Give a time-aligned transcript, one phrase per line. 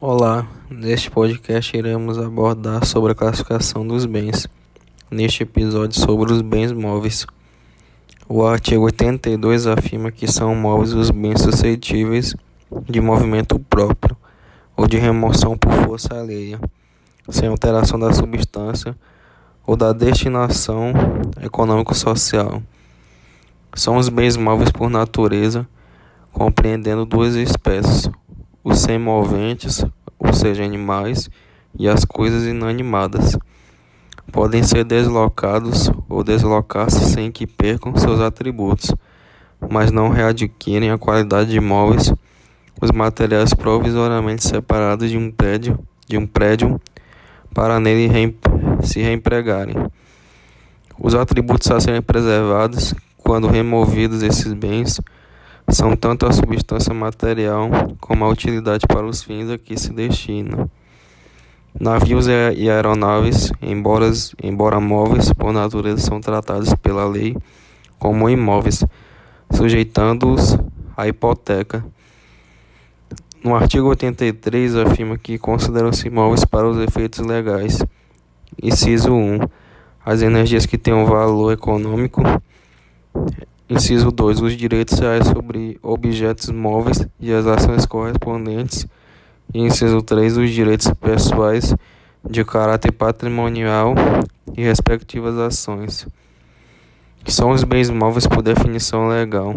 [0.00, 4.46] Olá, neste podcast iremos abordar sobre a classificação dos bens.
[5.10, 7.26] Neste episódio sobre os bens móveis.
[8.28, 12.32] O artigo 82 afirma que são móveis os bens suscetíveis
[12.88, 14.16] de movimento próprio
[14.76, 16.60] ou de remoção por força alheia,
[17.28, 18.96] sem alteração da substância
[19.66, 20.92] ou da destinação
[21.42, 22.62] econômico-social.
[23.74, 25.66] São os bens móveis por natureza,
[26.32, 28.08] compreendendo duas espécies,
[28.62, 29.84] os semoventes,
[30.18, 31.30] ou seja, animais,
[31.78, 33.36] e as coisas inanimadas.
[34.32, 38.92] Podem ser deslocados ou deslocar-se sem que percam seus atributos,
[39.70, 42.12] mas não readquirem a qualidade de móveis
[42.80, 46.80] os materiais provisoriamente separados de um prédio, de um prédio
[47.52, 48.36] para nele
[48.82, 49.74] se reempregarem.
[50.98, 55.00] Os atributos a serem preservados, quando removidos esses bens,
[55.70, 57.68] são tanto a substância material
[58.00, 60.68] como a utilidade para os fins a que se destina.
[61.78, 64.10] Navios e aeronaves, embora,
[64.42, 67.36] embora móveis por natureza, são tratados pela lei
[67.98, 68.84] como imóveis,
[69.52, 70.58] sujeitando-os
[70.96, 71.84] à hipoteca.
[73.44, 77.78] No artigo 83 afirma que consideram-se imóveis para os efeitos legais.
[78.60, 79.38] Inciso 1.
[80.04, 82.22] As energias que têm um valor econômico
[83.70, 84.40] Inciso 2.
[84.40, 88.86] Os direitos reais sobre objetos móveis e as ações correspondentes.
[89.52, 90.38] E inciso 3.
[90.38, 91.74] Os direitos pessoais
[92.28, 93.94] de caráter patrimonial
[94.56, 96.06] e respectivas ações,
[97.26, 99.54] são os bens móveis por definição legal.